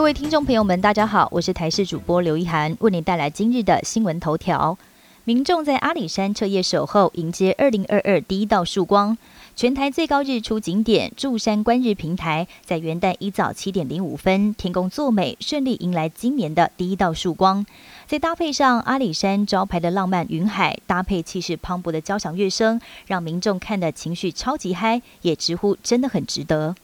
[0.00, 4.78] 各位听众朋友们，大家好，我是台视主播刘一涵，为您带来今日的新闻头条。
[5.24, 9.18] 民众在阿里山彻夜守候，迎接二零二二第一道曙光。
[9.54, 17.66] 全台最高日出景点柱山观日平台，在元旦一早七点零五分，天公作美，顺利迎来今年的第一道曙光。
[18.06, 26.74] 再搭配上阿里山招牌的浪漫云海，搭配气势磅礴的交响乐声，让民众看的情绪超级嗨，也直呼真的很值得。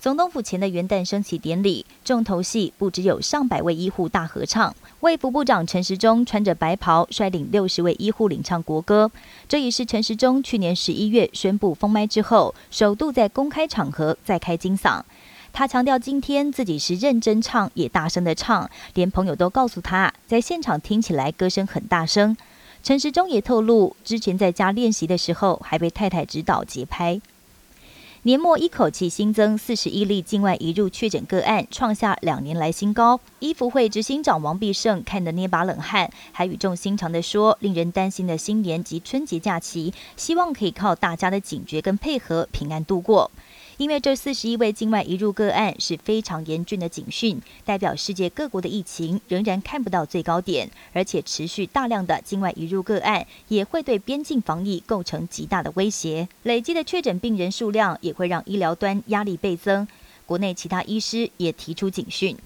[0.00, 9.10] 总统府前的元旦升旗典礼，重头戏不只有上百位医护大合唱，卫福部长陈时中穿着白袍率领六十位医护领唱国歌。
[9.46, 15.02] 这也是陈时中去年十一月宣布封麦之后，首度在公开场合再开金嗓。
[15.52, 22.34] 他强调，今天自己是认真唱，也大声的唱，连朋友都告诉他，在现场听起来歌声很大声。
[22.82, 27.20] 陈时中也透露，之前在家练习的时候，还被太太指导节拍。
[28.24, 33.18] 年末一口气新增四十一例境外移入确诊个案，创下两年来新高。
[33.38, 43.30] 医福会执行长王必胜看得捏把冷汗，还语重心长地说：“令人担心的新年及春节假期，希望可以靠大家的警觉跟配合，平安度过。”
[43.80, 56.28] 因为这四十一位境外移入个案是非常严峻的警讯，代表世界各国的疫情仍然看不到最高点，而且持续大量的境外移入个案也会对边境防疫构成极大的威胁。
[56.42, 59.88] 累积的确诊病人数量也会让医疗端压力倍增。
[60.26, 62.36] 国内其他医师也提出警讯。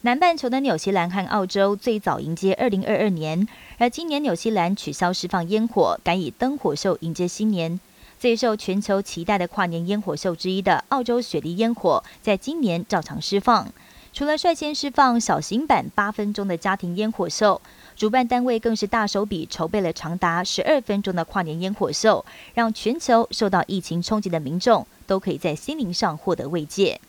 [0.00, 3.46] 南半球的纽西兰和澳洲最早迎接二零二二年，
[3.78, 7.78] 而今年纽西兰取消释放烟火，改以灯火秀迎接新年。
[8.18, 13.68] 最受全球期待的跨年烟火秀之一的澳洲雪梨烟火，在今年照常释放。
[14.12, 17.60] 除了率先释放小型版八分钟的家庭烟火秀，
[17.96, 27.00] 主办单位更是大手笔筹备了长达十二分钟的跨年烟火秀，让全球受到疫情冲击的民众都可以在心灵上获得慰藉。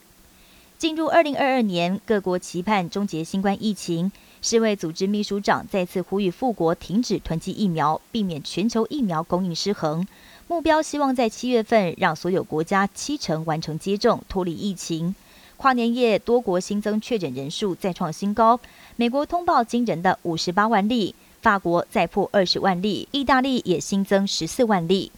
[0.79, 4.11] 进入二零二二年，各国期盼终结新冠疫情。
[4.47, 10.05] 世卫组织秘书长再次呼吁富国停止囤积疫苗，避免全球疫苗供应失衡。
[10.47, 15.15] 目标希望在七月份让所有国家七成完成接种，脱离疫情。
[15.57, 18.59] 跨年夜多国新增确诊人数再创新高，
[18.97, 25.11] 美国通报惊人的五十八万例，法国再破二十万例，意大利也新增十四万例。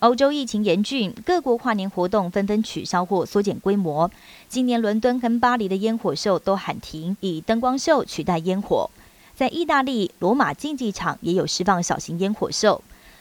[0.00, 4.08] 欧洲疫情严峻，各国跨年活动纷纷取消或缩减规模。
[4.48, 8.88] 今年伦敦跟巴黎的烟火秀都喊停，以灯光秀取代烟火。
[9.34, 12.80] 在意大利罗马竞技场也有释放小型烟火秀。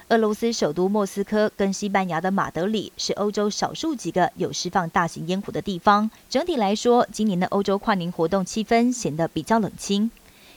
[0.09, 6.11] 俄罗斯首都莫斯科跟西班牙的马德里是欧洲少数几个有释放大型烟火的地方。
[6.29, 10.11] 整体来说，今年的欧洲跨年活动气氛显得比较冷清。